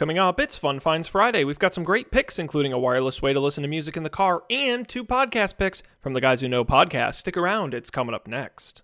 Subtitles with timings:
[0.00, 1.44] Coming up, it's Fun Finds Friday.
[1.44, 4.08] We've got some great picks, including a wireless way to listen to music in the
[4.08, 7.16] car and two podcast picks from the guys who know podcasts.
[7.16, 8.80] Stick around, it's coming up next.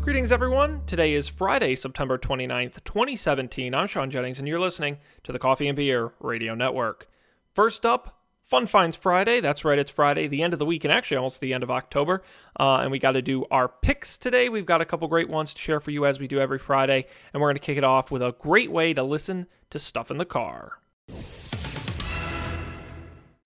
[0.00, 0.82] Greetings, everyone.
[0.86, 3.74] Today is Friday, September 29th, 2017.
[3.74, 7.08] I'm Sean Jennings, and you're listening to the Coffee and Beer Radio Network.
[7.52, 8.19] First up,
[8.50, 9.40] Fun Finds Friday.
[9.40, 11.70] That's right, it's Friday, the end of the week, and actually almost the end of
[11.70, 12.24] October.
[12.58, 14.48] Uh, and we got to do our picks today.
[14.48, 17.06] We've got a couple great ones to share for you as we do every Friday.
[17.32, 20.10] And we're going to kick it off with a great way to listen to stuff
[20.10, 20.80] in the car.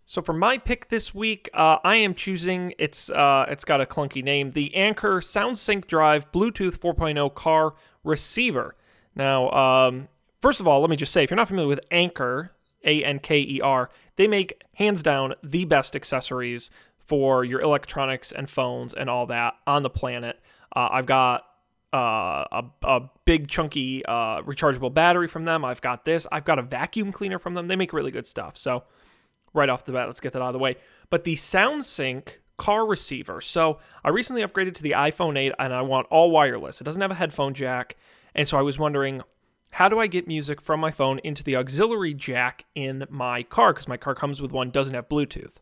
[0.06, 3.86] So for my pick this week, uh, I am choosing it's uh, it's got a
[3.86, 8.74] clunky name, the Anker SoundSync Drive Bluetooth 4.0 car receiver.
[9.14, 10.08] Now, um,
[10.40, 12.52] first of all, let me just say, if you're not familiar with Anker,
[12.84, 18.32] A N K E R, they make hands down the best accessories for your electronics
[18.32, 20.40] and phones and all that on the planet.
[20.74, 21.44] Uh, I've got
[21.92, 25.64] uh, a, a big chunky uh, rechargeable battery from them.
[25.64, 26.26] I've got this.
[26.32, 27.68] I've got a vacuum cleaner from them.
[27.68, 28.56] They make really good stuff.
[28.56, 28.84] So
[29.52, 30.76] right off the bat, let's get that out of the way.
[31.10, 33.40] But the SoundSync car receiver.
[33.40, 36.80] So I recently upgraded to the iPhone 8 and I want all wireless.
[36.80, 37.96] It doesn't have a headphone jack.
[38.34, 39.22] And so I was wondering,
[39.74, 43.72] how do I get music from my phone into the auxiliary jack in my car?
[43.72, 45.56] Because my car comes with one, doesn't have Bluetooth.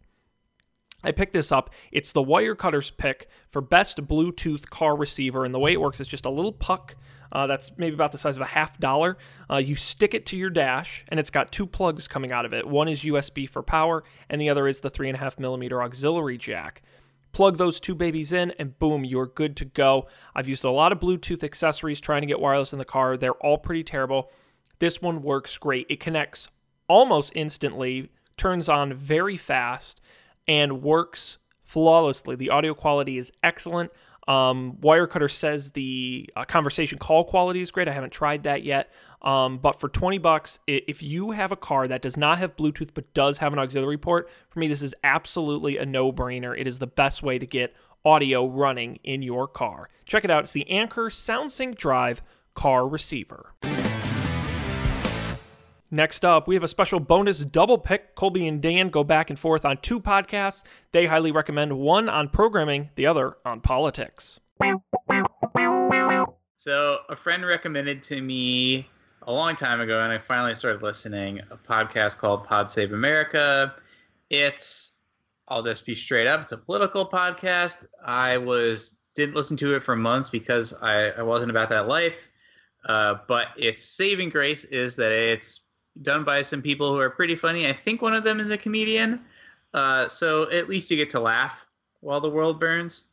[1.03, 1.71] I picked this up.
[1.91, 5.47] It's the Wirecutter's pick for best Bluetooth car receiver.
[5.47, 6.95] And the way it works is just a little puck
[7.33, 9.17] uh, that's maybe about the size of a half dollar.
[9.51, 12.53] Uh, you stick it to your dash, and it's got two plugs coming out of
[12.53, 12.69] it.
[12.69, 16.83] One is USB for power, and the other is the 3.5 millimeter auxiliary jack.
[17.33, 20.07] Plug those two babies in, and boom, you're good to go.
[20.35, 23.17] I've used a lot of Bluetooth accessories trying to get wireless in the car.
[23.17, 24.31] They're all pretty terrible.
[24.79, 25.87] This one works great.
[25.89, 26.49] It connects
[26.89, 30.01] almost instantly, turns on very fast,
[30.47, 32.37] and works flawlessly.
[32.37, 33.91] The audio quality is excellent.
[34.29, 37.89] Um, Wirecutter says the uh, conversation call quality is great.
[37.89, 38.93] I haven't tried that yet.
[39.23, 42.91] Um, but for 20 bucks, if you have a car that does not have Bluetooth
[42.95, 46.59] but does have an auxiliary port, for me, this is absolutely a no brainer.
[46.59, 47.75] It is the best way to get
[48.05, 49.89] audio running in your car.
[50.07, 50.45] Check it out.
[50.45, 52.23] It's the Anker SoundSync Drive
[52.55, 53.55] car receiver.
[55.95, 58.15] Next up, we have a special bonus double pick.
[58.15, 60.63] Colby and Dan go back and forth on two podcasts.
[60.93, 64.41] They highly recommend one on programming, the other on politics.
[66.57, 68.89] So, a friend recommended to me
[69.27, 73.75] a long time ago, and I finally started listening, a podcast called Pod Save America.
[74.31, 74.93] It's,
[75.49, 77.85] I'll just be straight up, it's a political podcast.
[78.03, 82.31] I was didn't listen to it for months because I, I wasn't about that life.
[82.87, 85.61] Uh, but its saving grace is that it's
[86.01, 87.69] done by some people who are pretty funny.
[87.69, 89.21] I think one of them is a comedian.
[89.75, 91.67] Uh, so at least you get to laugh
[92.01, 93.05] while the world burns.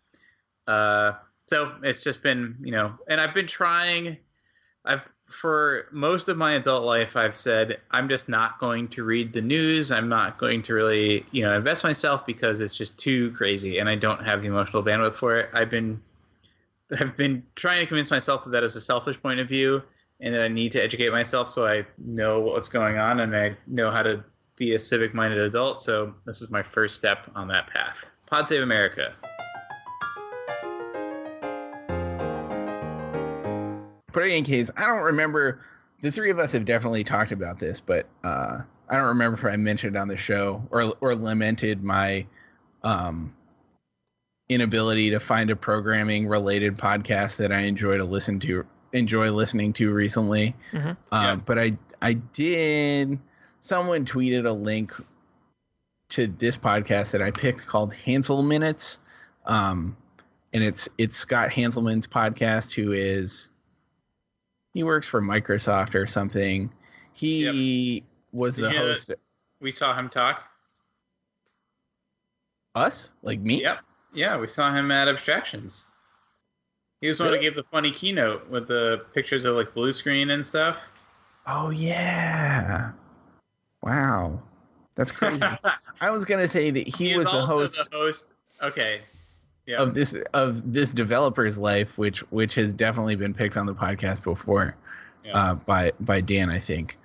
[0.68, 1.14] Uh,
[1.48, 4.18] so it's just been, you know, and I've been trying.
[4.86, 9.32] I've for most of my adult life, I've said I'm just not going to read
[9.32, 9.92] the news.
[9.92, 13.88] I'm not going to really, you know, invest myself because it's just too crazy, and
[13.88, 15.50] I don't have the emotional bandwidth for it.
[15.54, 16.02] I've been,
[17.00, 19.84] I've been trying to convince myself that that is a selfish point of view
[20.20, 23.56] and that I need to educate myself so I know what's going on and I
[23.68, 24.24] know how to
[24.56, 25.80] be a civic minded adult.
[25.80, 28.06] So this is my first step on that path.
[28.26, 29.14] Pod Save America.
[34.12, 35.62] But in any case, I don't remember.
[36.02, 38.60] The three of us have definitely talked about this, but uh,
[38.90, 42.26] I don't remember if I mentioned on the show or or lamented my
[42.84, 43.34] um,
[44.50, 49.74] inability to find a programming related podcast that I enjoy to listen to enjoy listening
[49.74, 50.56] to recently.
[50.72, 50.90] Mm-hmm.
[50.90, 51.36] Uh, yeah.
[51.36, 53.20] But I I did.
[53.62, 54.94] Someone tweeted a link
[56.10, 59.00] to this podcast that I picked called Hanselminutes,
[59.46, 59.96] um,
[60.54, 63.52] and it's it's Scott Hanselman's podcast, who is
[64.74, 66.72] he works for Microsoft or something.
[67.14, 68.04] He yep.
[68.32, 69.12] was the host.
[69.60, 70.46] we saw him talk.
[72.76, 73.62] Us, like me.
[73.62, 73.80] Yep.
[74.14, 75.86] Yeah, we saw him at Abstractions.
[77.02, 77.32] He was really?
[77.32, 80.90] one that gave the funny keynote with the pictures of like blue screen and stuff.
[81.48, 82.92] Oh yeah!
[83.82, 84.42] Wow,
[84.96, 85.46] that's crazy.
[86.02, 87.90] I was gonna say that he, he was the host.
[87.90, 88.34] The host.
[88.62, 89.02] Okay.
[89.66, 89.78] Yeah.
[89.78, 94.24] Of this of this developer's life, which which has definitely been picked on the podcast
[94.24, 94.76] before,
[95.24, 95.38] yeah.
[95.38, 96.98] uh, by by Dan, I think.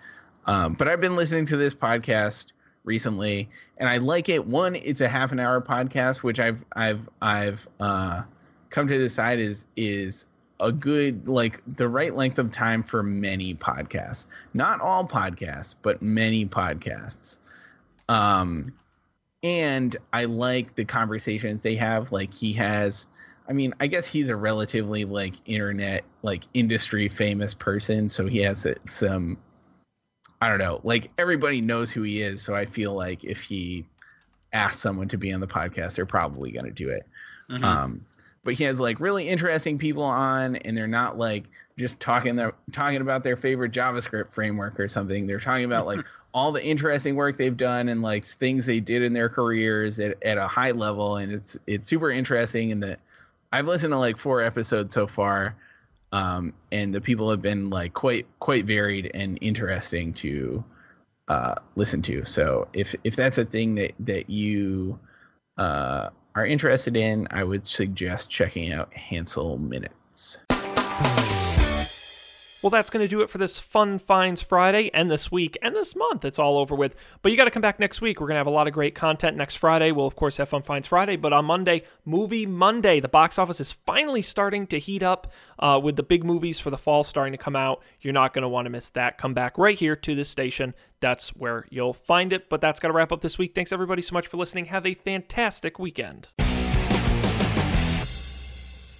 [0.47, 2.53] Um, but I've been listening to this podcast
[2.85, 3.49] recently,
[3.79, 4.45] and I like it.
[4.47, 8.23] One, it's a half an hour podcast, which I've I've I've uh,
[8.75, 10.27] come to decide is is
[10.59, 14.27] a good like the right length of time for many podcasts.
[14.53, 17.39] Not all podcasts but many podcasts.
[18.09, 18.73] Um
[19.45, 22.11] and i like the conversations they have.
[22.11, 23.07] Like he has
[23.49, 28.39] I mean, I guess he's a relatively like internet like industry famous person, so he
[28.39, 29.39] has some
[30.41, 33.87] I don't know, like everybody knows who he is, so I feel like if he
[34.53, 37.07] asks someone to be on the podcast, they're probably going to do it.
[37.51, 37.65] Mm-hmm.
[37.65, 38.05] Um
[38.45, 41.45] but he has like really interesting people on and they're not like
[41.77, 45.27] just talking their talking about their favorite javascript framework or something.
[45.27, 46.05] They're talking about like
[46.35, 50.23] all the interesting work they've done and like things they did in their careers at,
[50.23, 52.99] at a high level and it's it's super interesting and that
[53.53, 55.55] i've listened to like four episodes so far
[56.15, 60.63] um, and the people have been like quite quite varied and interesting to
[61.27, 62.25] uh, listen to.
[62.25, 64.97] So if if that's a thing that that you
[65.59, 70.39] uh, are interested in, I would suggest checking out Hanselminutes.
[72.65, 75.77] Well, that's going to do it for this Fun Finds Friday and this week and
[75.77, 76.25] this month.
[76.25, 76.95] It's all over with.
[77.21, 78.23] But you got to come back next week.
[78.23, 79.93] We're going to have a lot of great content next Friday.
[79.93, 81.17] We'll, of course, have Fun Finds Friday.
[81.17, 85.79] But on Monday, Movie Monday, the box office is finally starting to heat up uh,
[85.83, 87.83] with the big movies for the fall starting to come out.
[88.01, 89.19] You're not going to want to miss that.
[89.19, 90.73] Come back right here to this station.
[91.01, 92.49] That's where you'll find it.
[92.49, 93.55] But that's got to wrap up this week.
[93.55, 94.65] Thanks, everybody, so much for listening.
[94.65, 96.29] Have a fantastic weekend.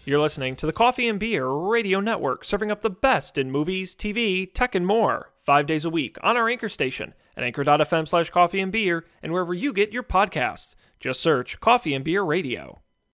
[0.07, 3.97] You're listening to the Coffee and Beer Radio Network, serving up the best in movies,
[3.97, 8.29] TV, tech, and more, five days a week on our anchor station at anchor.fm slash
[8.29, 10.75] coffee and beer and wherever you get your podcasts.
[11.01, 12.83] Just search Coffee and Beer Radio.